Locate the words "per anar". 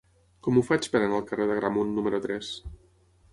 0.93-1.19